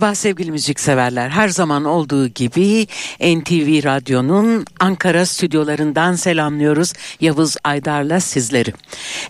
Merhaba 0.00 0.14
sevgili 0.14 0.50
müzikseverler. 0.50 1.28
Her 1.28 1.48
zaman 1.48 1.84
olduğu 1.84 2.28
gibi 2.28 2.86
NTV 3.20 3.84
Radyo'nun 3.84 4.64
Ankara 4.80 5.26
stüdyolarından 5.26 6.14
selamlıyoruz. 6.14 6.92
Yavuz 7.20 7.56
Aydar'la 7.64 8.20
sizleri. 8.20 8.72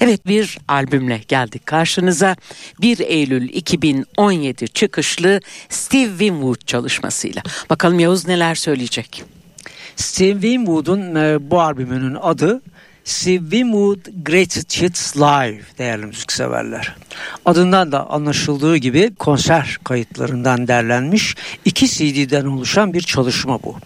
Evet 0.00 0.26
bir 0.26 0.58
albümle 0.68 1.20
geldik 1.28 1.66
karşınıza. 1.66 2.36
1 2.80 2.98
Eylül 2.98 3.48
2017 3.48 4.68
çıkışlı 4.68 5.40
Steve 5.68 6.10
Winwood 6.10 6.66
çalışmasıyla. 6.66 7.42
Bakalım 7.70 8.00
Yavuz 8.00 8.26
neler 8.26 8.54
söyleyecek? 8.54 9.24
Steve 9.96 10.32
Winwood'un 10.32 11.14
e, 11.14 11.50
bu 11.50 11.60
albümünün 11.60 12.14
adı 12.14 12.62
Steve 13.04 13.40
Winwood 13.40 13.98
Greatest 14.24 14.82
Hits 14.82 15.16
Live 15.16 15.60
değerli 15.78 16.06
müzikseverler. 16.06 16.96
Adından 17.44 17.92
da 17.92 18.10
anlaşıldığı 18.10 18.76
gibi 18.76 19.14
konser 19.18 19.78
kayıtlarından 19.84 20.68
derlenmiş 20.68 21.36
iki 21.64 21.88
CD'den 21.88 22.46
oluşan 22.46 22.92
bir 22.92 23.00
çalışma 23.00 23.62
bu. 23.62 23.76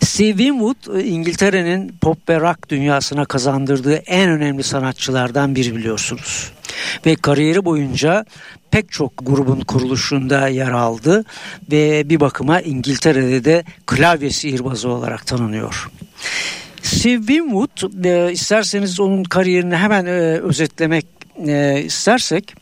Steve 0.00 0.36
Winwood 0.36 1.04
İngiltere'nin 1.04 1.94
pop 2.00 2.28
ve 2.28 2.40
rock 2.40 2.68
dünyasına 2.68 3.24
kazandırdığı 3.24 3.94
en 3.94 4.30
önemli 4.30 4.62
sanatçılardan 4.62 5.54
biri 5.54 5.76
biliyorsunuz. 5.76 6.52
Ve 7.06 7.16
kariyeri 7.16 7.64
boyunca 7.64 8.24
pek 8.70 8.92
çok 8.92 9.12
grubun 9.22 9.60
kuruluşunda 9.60 10.48
yer 10.48 10.70
aldı 10.70 11.24
ve 11.72 12.08
bir 12.08 12.20
bakıma 12.20 12.60
İngiltere'de 12.60 13.44
de 13.44 13.64
klavye 13.86 14.30
sihirbazı 14.30 14.88
olarak 14.88 15.26
tanınıyor. 15.26 15.90
Steve 16.82 17.18
Winwood 17.18 18.04
e, 18.04 18.32
isterseniz 18.32 19.00
onun 19.00 19.24
kariyerini 19.24 19.76
hemen 19.76 20.06
e, 20.06 20.10
özetlemek 20.40 21.06
e, 21.46 21.82
istersek 21.84 22.54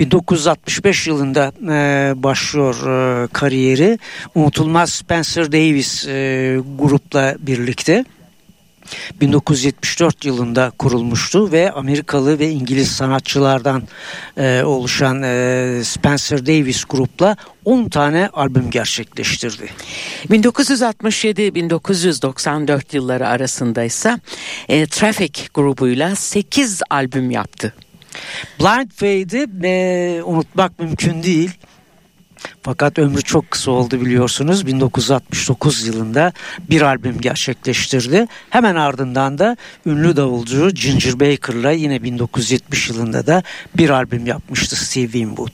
1965 0.00 1.06
yılında 1.06 1.52
e, 1.62 2.12
başlıyor 2.22 2.74
e, 2.74 3.28
kariyeri. 3.32 3.98
Unutulmaz 4.34 4.92
Spencer 4.92 5.52
Davis 5.52 6.08
e, 6.08 6.58
grupla 6.78 7.36
birlikte. 7.38 8.04
1974 9.20 10.24
yılında 10.24 10.72
kurulmuştu 10.78 11.52
ve 11.52 11.72
Amerikalı 11.72 12.38
ve 12.38 12.50
İngiliz 12.50 12.92
sanatçılardan 12.92 13.82
e, 14.36 14.62
oluşan 14.62 15.22
e, 15.22 15.80
Spencer 15.84 16.46
Davis 16.46 16.84
grupla 16.84 17.36
10 17.64 17.88
tane 17.88 18.28
albüm 18.32 18.70
gerçekleştirdi. 18.70 19.68
1967-1994 20.30 22.96
yılları 22.96 23.28
arasında 23.28 23.84
ise 23.84 24.20
e, 24.68 24.86
Traffic 24.86 25.42
grubuyla 25.54 26.16
8 26.16 26.82
albüm 26.90 27.30
yaptı. 27.30 27.74
Blind 28.60 28.90
Fade'i 28.90 29.46
e, 29.64 30.22
unutmak 30.22 30.78
mümkün 30.78 31.22
değil. 31.22 31.50
Fakat 32.62 32.98
ömrü 32.98 33.22
çok 33.22 33.50
kısa 33.50 33.70
oldu 33.70 34.00
biliyorsunuz. 34.00 34.66
1969 34.66 35.86
yılında 35.86 36.32
bir 36.70 36.80
albüm 36.82 37.20
gerçekleştirdi. 37.20 38.26
Hemen 38.50 38.74
ardından 38.74 39.38
da 39.38 39.56
ünlü 39.86 40.16
davulcu 40.16 40.70
Ginger 40.70 41.20
Baker'la 41.20 41.70
yine 41.70 42.02
1970 42.02 42.88
yılında 42.88 43.26
da 43.26 43.42
bir 43.76 43.90
albüm 43.90 44.26
yapmıştı 44.26 44.76
Steve 44.76 45.12
Winwood. 45.12 45.52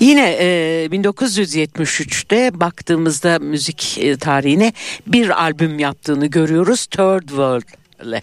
Yine 0.00 0.30
e, 0.30 0.86
1973'te 0.86 2.60
baktığımızda 2.60 3.38
müzik 3.38 3.98
e, 4.00 4.16
tarihine 4.16 4.72
bir 5.06 5.42
albüm 5.42 5.78
yaptığını 5.78 6.26
görüyoruz. 6.26 6.86
Third 6.86 7.28
World 7.28 7.81
ile. 8.02 8.22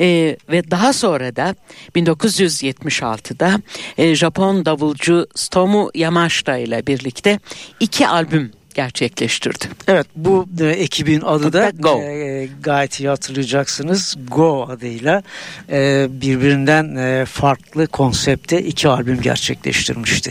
E, 0.00 0.36
ve 0.50 0.70
daha 0.70 0.92
sonra 0.92 1.36
da 1.36 1.54
1976'da 1.96 3.60
e, 3.98 4.14
Japon 4.14 4.64
davulcu 4.64 5.26
Stomu 5.34 5.90
Yamashita 5.94 6.56
ile 6.56 6.86
birlikte 6.86 7.40
iki 7.80 8.08
albüm 8.08 8.52
gerçekleştirdi. 8.76 9.64
Evet 9.88 10.06
bu 10.16 10.48
e, 10.60 10.66
ekibin 10.66 11.20
adı 11.20 11.52
da 11.52 11.70
Go. 11.70 12.02
E, 12.02 12.48
gayet 12.62 13.00
iyi 13.00 13.08
hatırlayacaksınız 13.08 14.16
Go 14.28 14.66
adıyla 14.70 15.22
e, 15.70 16.06
birbirinden 16.10 16.96
e, 16.96 17.24
farklı 17.24 17.86
konsepte 17.86 18.62
iki 18.62 18.88
albüm 18.88 19.20
gerçekleştirmişti. 19.20 20.30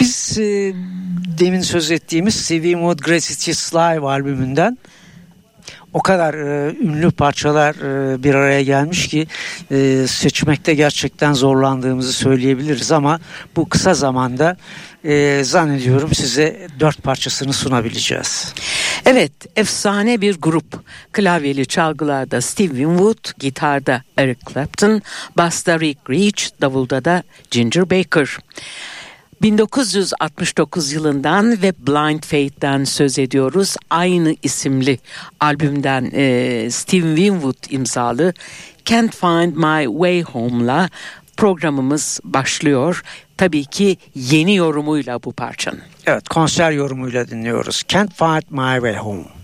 Biz 0.00 0.38
e, 0.38 0.72
demin 1.38 1.60
söz 1.60 1.90
ettiğimiz 1.90 2.50
Mood 2.50 2.98
Greatest 2.98 3.48
Hits 3.48 3.74
Live 3.74 4.06
albümünden 4.06 4.78
o 5.92 6.02
kadar 6.02 6.34
e, 6.34 6.76
ünlü 6.80 7.10
parçalar 7.10 7.74
e, 7.74 8.22
bir 8.22 8.34
araya 8.34 8.62
gelmiş 8.62 9.08
ki 9.08 9.26
e, 9.70 10.06
seçmekte 10.08 10.74
gerçekten 10.74 11.32
zorlandığımızı 11.32 12.12
söyleyebiliriz 12.12 12.92
ama 12.92 13.20
bu 13.56 13.68
kısa 13.68 13.94
zamanda 13.94 14.56
e, 15.04 15.44
zannediyorum 15.44 16.14
size 16.14 16.68
dört 16.80 17.02
parçasını 17.02 17.52
sunabileceğiz. 17.52 18.54
Evet 19.06 19.32
efsane 19.56 20.20
bir 20.20 20.40
grup 20.40 20.84
klavyeli 21.12 21.66
çalgılarda 21.66 22.40
Steve 22.40 22.68
Winwood, 22.68 23.38
gitarda 23.38 24.02
Eric 24.18 24.40
Clapton, 24.52 25.02
basta 25.36 25.80
Rick 25.80 26.10
Reach, 26.10 26.60
davulda 26.60 27.04
da 27.04 27.22
Ginger 27.50 27.90
Baker. 27.90 28.38
1969 29.42 30.92
yılından 30.92 31.62
ve 31.62 31.72
Blind 31.86 32.22
Faith'ten 32.22 32.84
söz 32.84 33.18
ediyoruz. 33.18 33.76
Aynı 33.90 34.36
isimli 34.42 34.98
albümden 35.40 36.10
e, 36.14 36.70
Steve 36.70 37.16
Winwood 37.16 37.70
imzalı 37.70 38.32
Can't 38.84 39.16
Find 39.16 39.56
My 39.56 39.84
Way 39.86 40.22
Home'la 40.22 40.90
programımız 41.36 42.20
başlıyor. 42.24 43.02
Tabii 43.36 43.64
ki 43.64 43.96
yeni 44.14 44.56
yorumuyla 44.56 45.22
bu 45.22 45.32
parçanın. 45.32 45.82
Evet 46.06 46.28
konser 46.28 46.70
yorumuyla 46.70 47.28
dinliyoruz. 47.28 47.82
Can't 47.88 48.14
Find 48.14 48.42
My 48.50 48.74
Way 48.74 48.96
Home. 48.96 49.41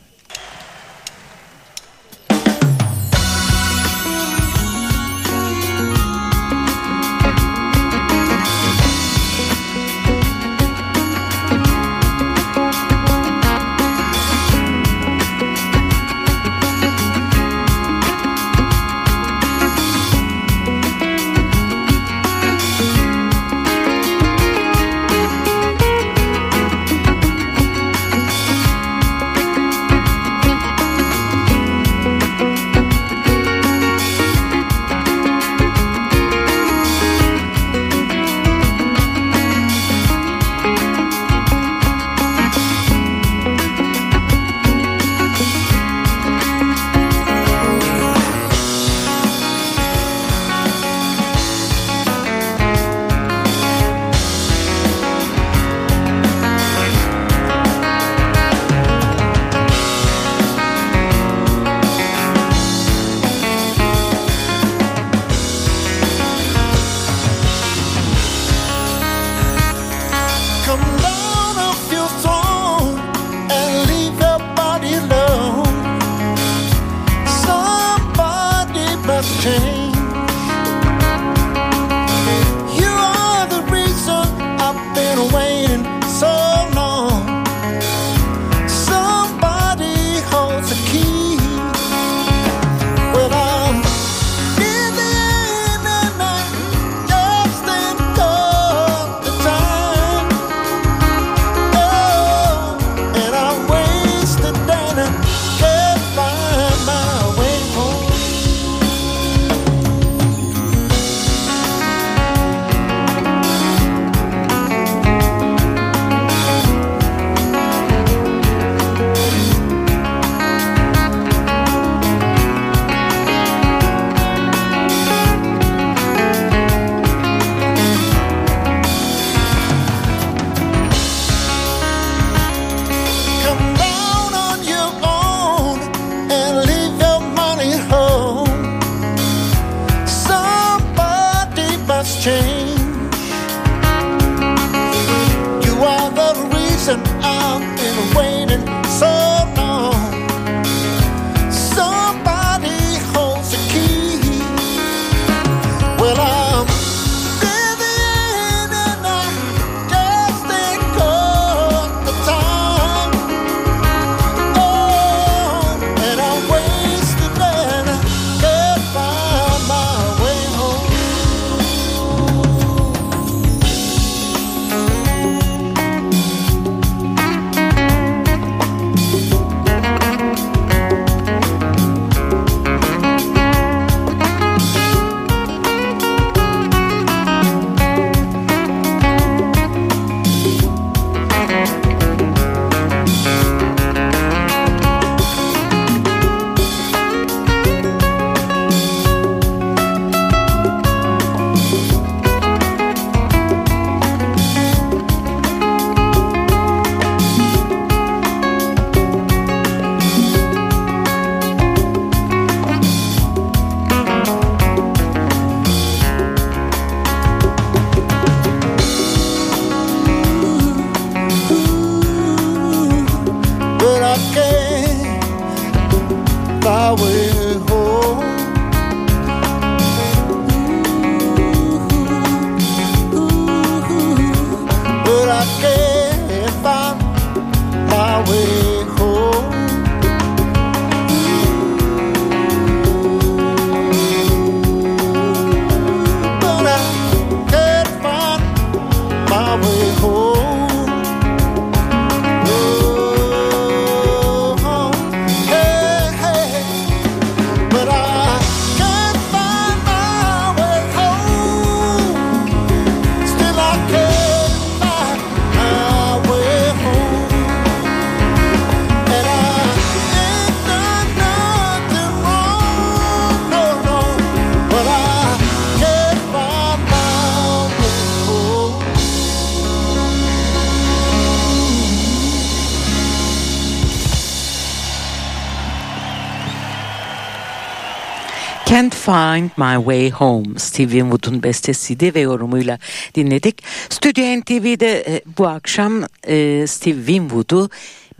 Find 289.08 289.50
My 289.56 289.76
Way 289.76 290.10
Home 290.10 290.58
Steve 290.58 290.90
Winwood'un 290.90 291.42
bestesiydi 291.42 292.14
ve 292.14 292.20
yorumuyla 292.20 292.78
dinledik. 293.14 293.62
Stüdyo 293.88 294.40
NTV'de 294.40 295.04
e, 295.08 295.22
bu 295.38 295.46
akşam 295.46 296.02
e, 296.26 296.66
Steve 296.66 296.96
Winwood'u 296.96 297.70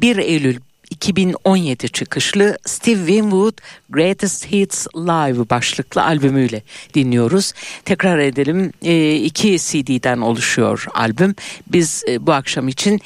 1 0.00 0.16
Eylül 0.16 0.56
2017 0.90 1.88
çıkışlı 1.88 2.58
Steve 2.66 3.06
Winwood 3.06 3.58
Greatest 3.90 4.52
Hits 4.52 4.86
Live 4.96 5.50
başlıklı 5.50 6.04
albümüyle 6.04 6.62
dinliyoruz. 6.94 7.52
Tekrar 7.84 8.18
edelim 8.18 8.72
e, 8.82 9.14
iki 9.14 9.58
CD'den 9.58 10.18
oluşuyor 10.18 10.86
albüm. 10.94 11.34
Biz 11.66 12.04
bu 12.20 12.32
akşam 12.32 12.68
için 12.68 13.00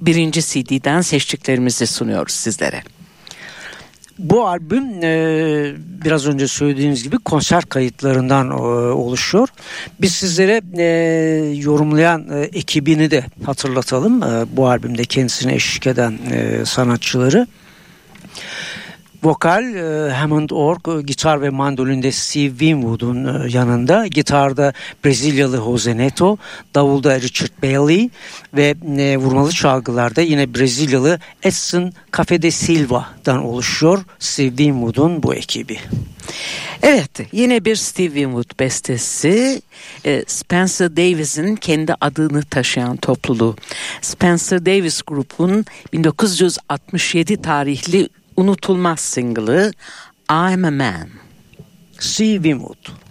birinci 0.00 0.42
CD'den 0.42 1.00
seçtiklerimizi 1.00 1.86
sunuyoruz 1.86 2.34
sizlere. 2.34 2.82
Bu 4.18 4.46
albüm 4.46 4.84
e, 5.02 5.72
biraz 6.04 6.26
önce 6.26 6.48
söylediğiniz 6.48 7.02
gibi 7.02 7.18
konser 7.18 7.64
kayıtlarından 7.64 8.50
e, 8.50 8.54
oluşuyor. 8.92 9.48
Biz 10.00 10.12
sizlere 10.12 10.60
e, 10.78 10.84
yorumlayan 11.56 12.28
e, 12.32 12.40
ekibini 12.40 13.10
de 13.10 13.24
hatırlatalım. 13.44 14.22
E, 14.22 14.56
bu 14.56 14.68
albümde 14.68 15.04
kendisine 15.04 15.54
eşlik 15.54 15.86
eden 15.86 16.18
e, 16.30 16.64
sanatçıları. 16.64 17.46
Vokal 19.24 19.74
e, 19.74 20.12
Hammond 20.12 20.50
Org, 20.50 20.88
e, 20.88 21.02
gitar 21.02 21.42
ve 21.42 21.50
mandolinde 21.50 22.12
Steve 22.12 22.48
Winwood'un 22.48 23.24
e, 23.24 23.50
yanında, 23.50 24.06
gitarda 24.06 24.72
Brezilyalı 25.04 25.56
Jose 25.56 25.96
Neto, 25.96 26.36
davulda 26.74 27.20
Richard 27.20 27.62
Bailey 27.62 28.10
ve 28.54 28.74
vurmalı 29.16 29.52
çalgılarda 29.52 30.20
yine 30.20 30.54
Brezilyalı 30.54 31.20
Edson 31.42 31.92
Cafe 32.16 32.42
de 32.42 32.50
Silva'dan 32.50 33.44
oluşuyor 33.44 34.04
Steve 34.18 34.48
Winwood'un 34.48 35.22
bu 35.22 35.34
ekibi. 35.34 35.78
Evet 36.82 37.10
yine 37.32 37.64
bir 37.64 37.76
Steve 37.76 38.06
Winwood 38.06 38.60
bestesi 38.60 39.62
Spencer 40.26 40.96
Davis'in 40.96 41.56
kendi 41.56 41.94
adını 42.00 42.42
taşıyan 42.42 42.96
topluluğu. 42.96 43.56
Spencer 44.02 44.66
Davis 44.66 45.02
grubun 45.02 45.64
1967 45.92 47.42
tarihli 47.42 48.08
unutulmaz 48.36 49.00
single'ı 49.00 49.72
I'm 50.30 50.64
a 50.64 50.70
Man. 50.70 51.08
Steve 51.98 52.42
Winwood. 52.42 53.03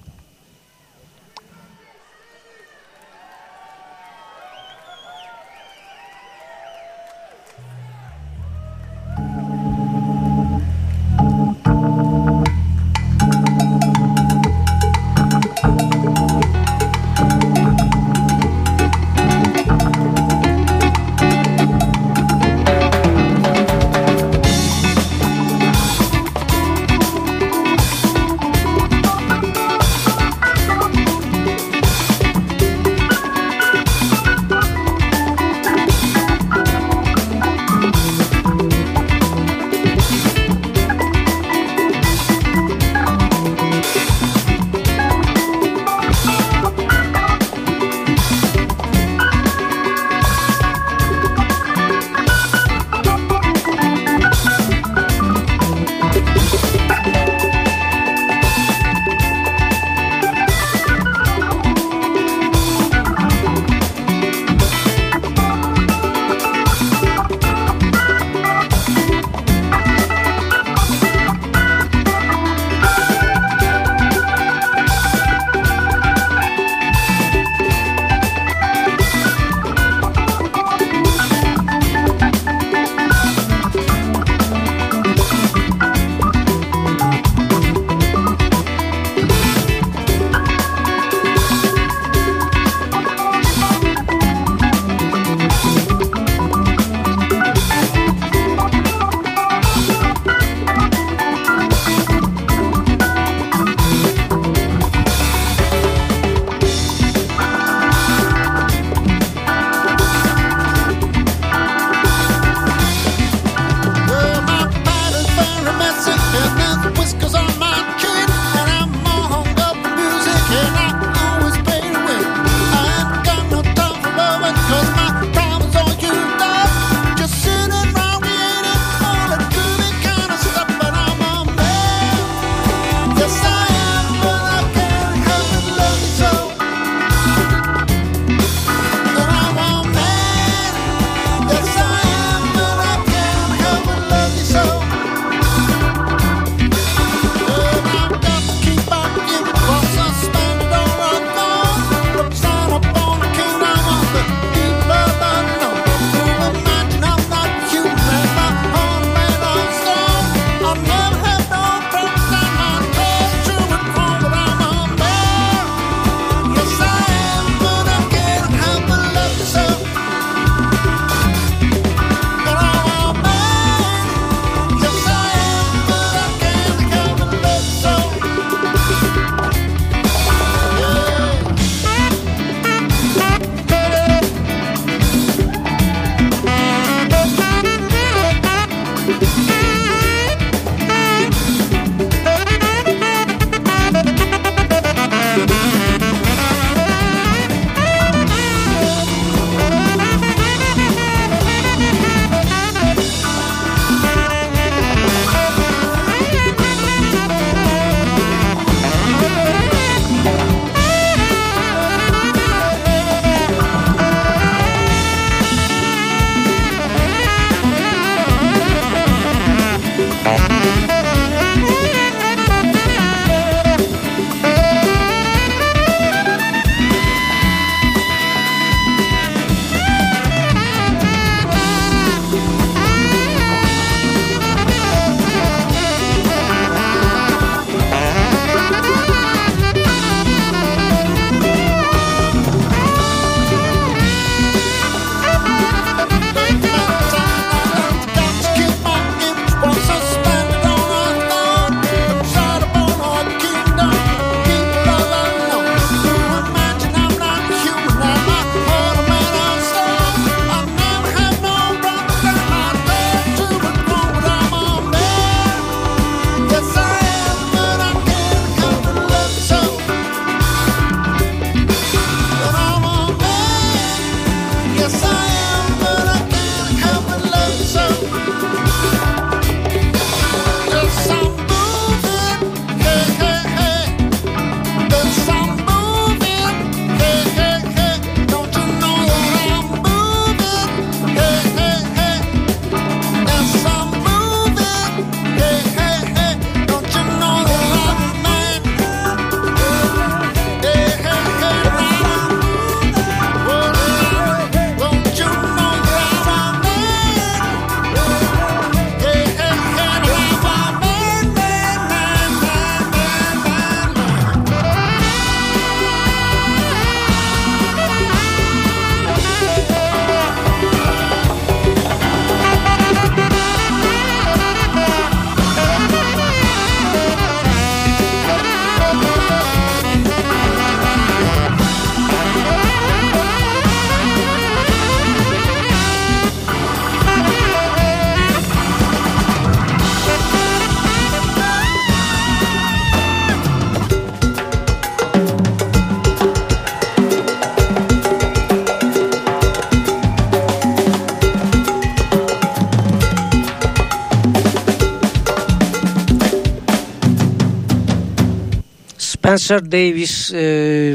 Spencer 359.34 359.72
Davis 359.72 360.34
e, 360.34 360.42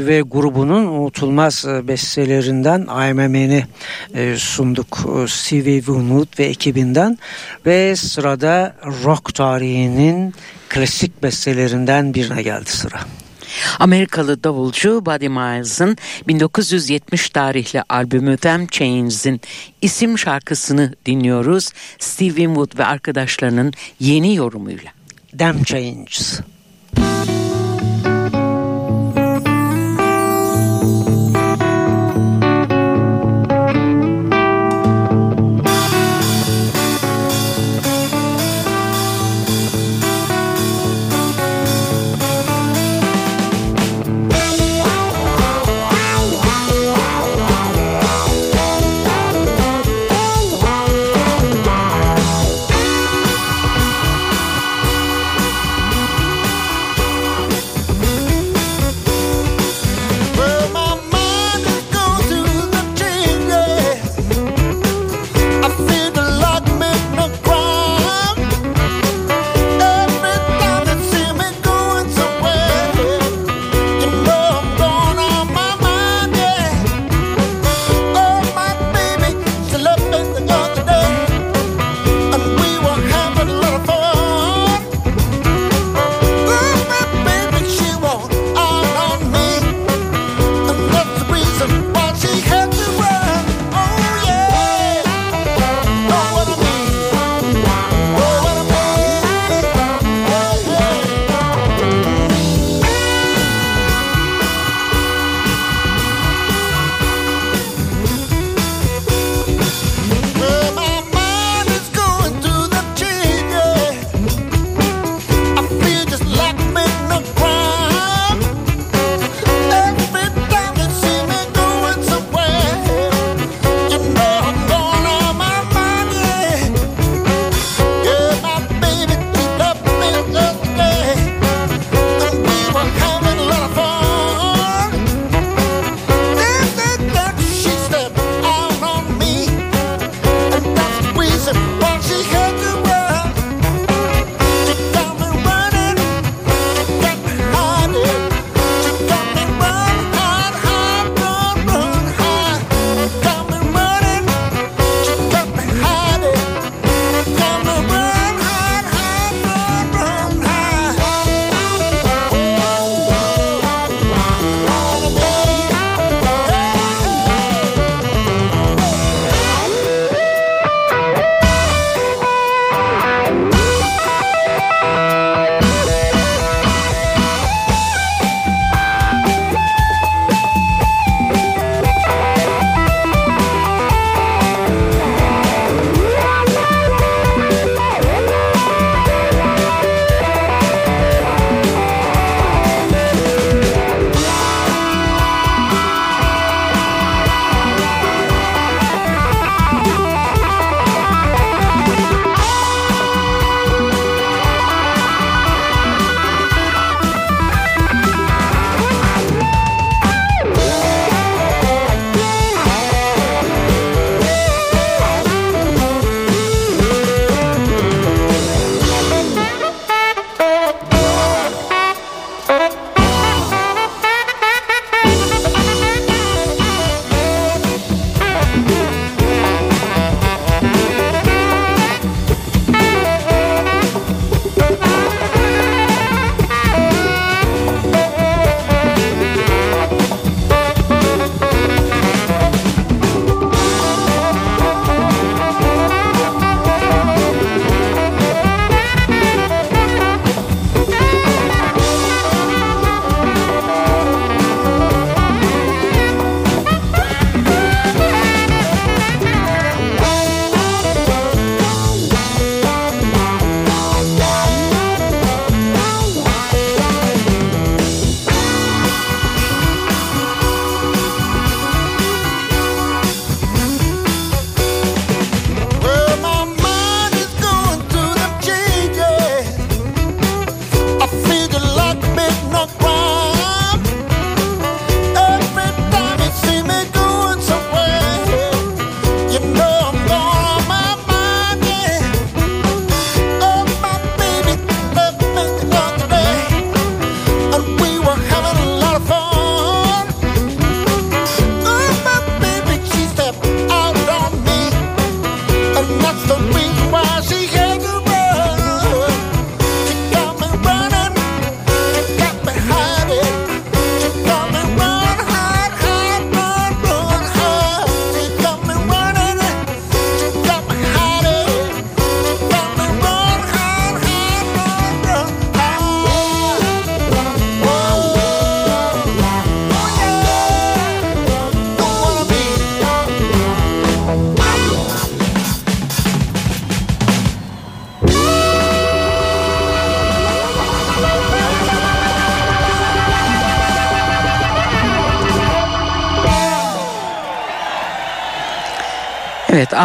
ve 0.05 0.21
grubunun 0.21 0.85
unutulmaz 0.85 1.65
e, 1.65 1.87
bestelerinden 1.87 2.81
I'm 2.81 3.19
a 3.19 3.29
Man'i 3.29 3.65
e, 4.13 4.37
sunduk 4.37 4.97
Stevie 5.27 5.77
Winwood 5.77 6.39
ve 6.39 6.43
ekibinden 6.43 7.17
ve 7.65 7.95
sırada 7.95 8.75
rock 9.03 9.35
tarihinin 9.35 10.33
klasik 10.69 11.23
bestelerinden 11.23 12.13
birine 12.13 12.41
geldi 12.41 12.69
sıra. 12.69 12.99
Amerikalı 13.79 14.43
davulcu 14.43 15.05
Buddy 15.05 15.27
Miles'ın 15.27 15.97
1970 16.27 17.29
tarihli 17.29 17.83
albümü 17.89 18.37
Them 18.37 18.67
Chains'in 18.67 19.41
isim 19.81 20.17
şarkısını 20.17 20.93
dinliyoruz. 21.05 21.69
Steve 21.99 22.29
Winwood 22.29 22.77
ve 22.77 22.85
arkadaşlarının 22.85 23.73
yeni 23.99 24.35
yorumuyla. 24.35 24.91
Them 25.37 25.63
Chains. 25.63 26.39
Evet 26.97 27.38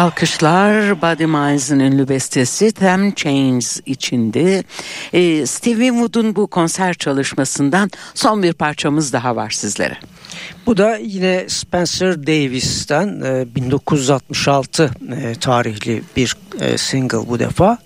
alkışlar 0.05 1.01
Buddy 1.01 1.25
Miles'ın 1.25 1.79
ünlü 1.79 2.09
bestesi 2.09 2.71
Them 2.71 3.13
Chains 3.15 3.79
içindi. 3.85 4.63
Ee, 5.13 5.45
Stevie 5.45 5.89
Wood'un 5.89 6.35
bu 6.35 6.47
konser 6.47 6.93
çalışmasından 6.93 7.91
son 8.13 8.43
bir 8.43 8.53
parçamız 8.53 9.13
daha 9.13 9.35
var 9.35 9.49
sizlere. 9.49 9.97
Bu 10.65 10.77
da 10.77 10.97
yine 10.97 11.45
Spencer 11.47 12.27
Davis'ten 12.27 13.21
e, 13.21 13.55
1966 13.55 14.91
e, 15.11 15.35
tarihli 15.35 16.03
bir 16.15 16.35
e, 16.59 16.77
single 16.77 17.27
bu 17.27 17.39
defa. 17.39 17.77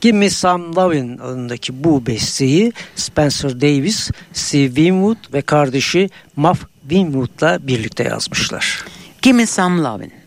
Give 0.00 0.18
Me 0.18 0.30
Some 0.30 0.74
Lovin' 0.76 1.18
adındaki 1.18 1.84
bu 1.84 2.06
besteyi 2.06 2.72
Spencer 2.96 3.60
Davis, 3.60 4.10
Steve 4.32 4.66
Winwood 4.66 5.32
ve 5.32 5.42
kardeşi 5.42 6.10
Muff 6.36 6.66
Winwood'la 6.80 7.66
birlikte 7.66 8.04
yazmışlar. 8.04 8.84
Give 9.22 9.36
Me 9.36 9.46
Some 9.46 9.82
Lovin'. 9.82 10.21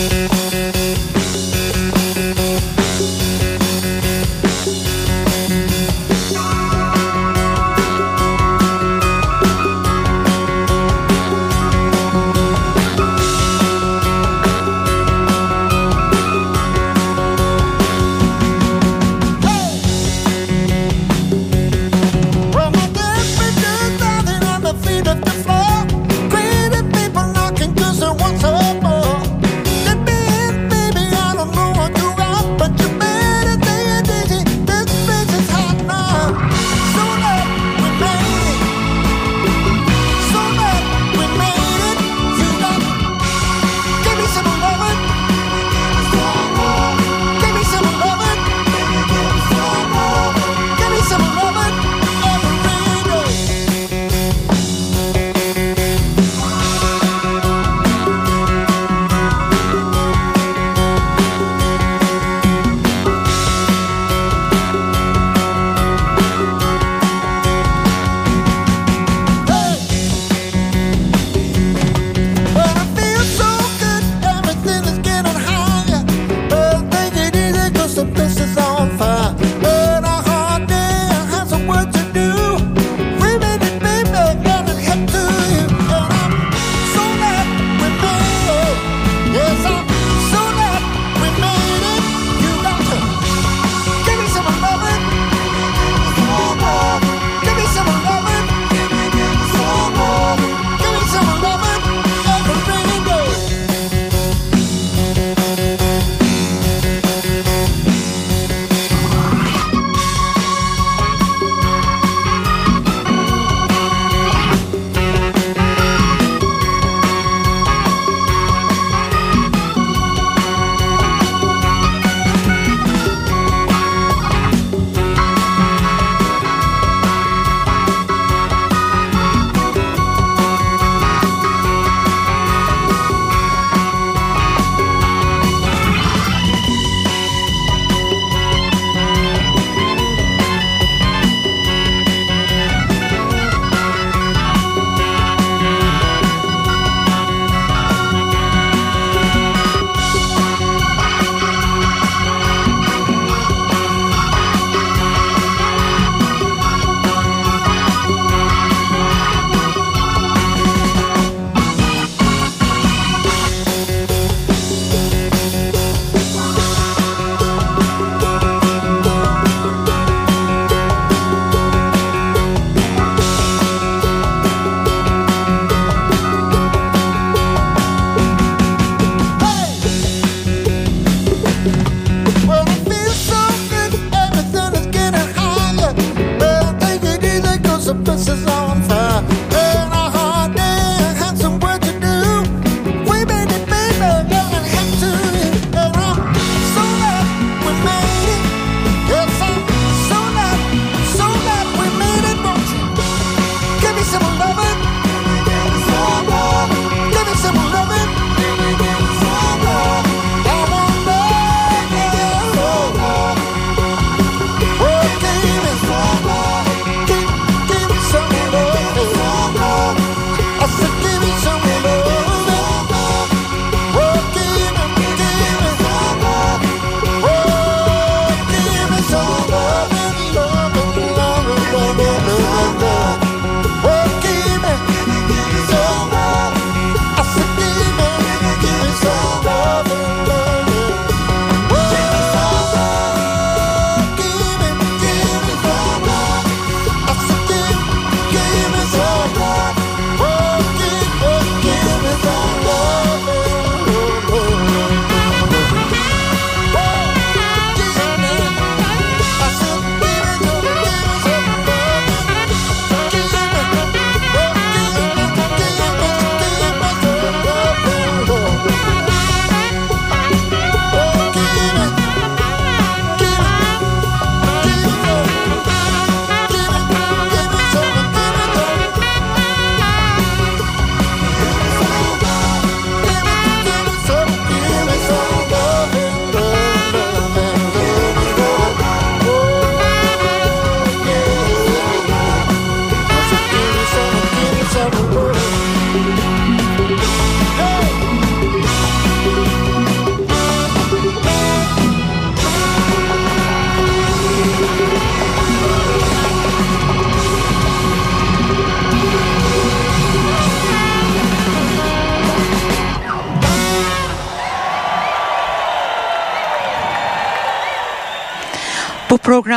Thank 0.00 0.32
you. 0.32 0.39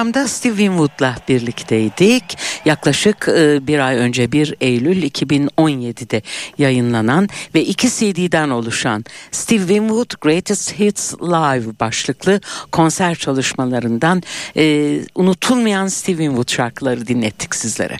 Programda 0.04 0.28
Steve 0.28 0.56
Winwood'la 0.56 1.16
birlikteydik. 1.30 2.38
Yaklaşık 2.66 3.28
e, 3.28 3.68
bir 3.68 3.80
ay 3.80 3.96
önce 3.96 4.32
1 4.32 4.56
Eylül 4.62 5.04
2017'de 5.04 6.22
yayınlanan 6.58 7.30
ve 7.56 7.66
iki 7.66 7.89
CD'den 7.89 8.50
oluşan 8.50 9.06
Steve 9.32 9.60
Winwood 9.60 10.12
Greatest 10.22 10.80
Hits 10.80 11.13
Live 11.13 11.80
başlıklı 11.80 12.42
konser 12.72 13.16
çalışmalarından 13.16 14.24
e, 14.58 15.00
unutulmayan 15.16 15.88
Steve 15.88 16.18
Winwood 16.18 16.52
şarkıları 16.52 17.08
dinlettik 17.08 17.56
sizlere. 17.56 17.98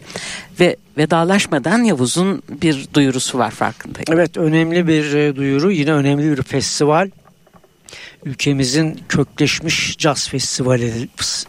Ve 0.60 0.76
vedalaşmadan 0.98 1.82
Yavuz'un 1.82 2.42
bir 2.62 2.88
duyurusu 2.94 3.38
var 3.38 3.50
farkındayım. 3.50 4.06
Evet 4.12 4.36
önemli 4.36 4.86
bir 4.86 5.14
e, 5.14 5.36
duyuru 5.36 5.72
yine 5.72 5.92
önemli 5.92 6.36
bir 6.36 6.42
festival 6.42 7.10
ülkemizin 8.24 9.00
kökleşmiş 9.08 9.98
caz 9.98 10.28
festivali, 10.28 11.08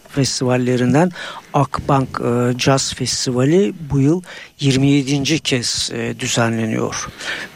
festivallerinden 0.10 1.12
Akbank 1.54 2.22
e, 2.22 2.58
Caz 2.58 2.94
Festivali 2.94 3.74
bu 3.90 4.00
yıl 4.00 4.22
27. 4.60 5.40
kez 5.40 5.92
e, 5.94 6.20
düzenleniyor. 6.20 7.08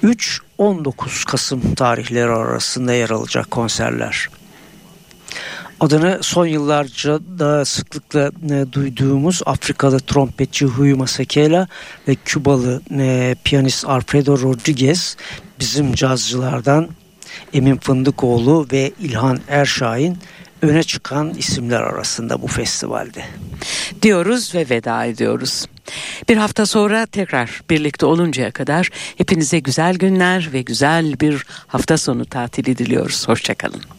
3-19 0.03 1.25
Kasım 1.25 1.75
tarihleri 1.75 2.31
arasında 2.31 2.93
yer 2.93 3.09
alacak 3.09 3.51
konserler. 3.51 4.29
Adını 5.79 6.19
son 6.21 6.45
yıllarca 6.45 7.19
da 7.39 7.65
sıklıkla 7.65 8.31
e, 8.49 8.73
duyduğumuz 8.73 9.41
Afrikalı 9.45 9.99
trompetçi 9.99 10.65
Huyu 10.65 10.97
Masekela 10.97 11.67
ve 12.07 12.15
Kübalı 12.15 12.81
e, 12.91 13.35
piyanist 13.43 13.85
Alfredo 13.85 14.41
Rodriguez 14.41 15.17
bizim 15.59 15.93
cazcılardan 15.93 16.89
Emin 17.53 17.77
Fındıkoğlu 17.77 18.67
ve 18.71 18.91
İlhan 18.99 19.39
Erşahin 19.47 20.17
öne 20.61 20.83
çıkan 20.83 21.33
isimler 21.33 21.81
arasında 21.81 22.41
bu 22.41 22.47
festivalde. 22.47 23.23
Diyoruz 24.01 24.55
ve 24.55 24.69
veda 24.69 25.05
ediyoruz. 25.05 25.65
Bir 26.29 26.37
hafta 26.37 26.65
sonra 26.65 27.05
tekrar 27.05 27.61
birlikte 27.69 28.05
oluncaya 28.05 28.51
kadar 28.51 28.89
hepinize 29.17 29.59
güzel 29.59 29.95
günler 29.95 30.49
ve 30.53 30.61
güzel 30.61 31.19
bir 31.19 31.45
hafta 31.67 31.97
sonu 31.97 32.25
tatili 32.25 32.77
diliyoruz. 32.77 33.27
Hoşçakalın. 33.27 33.98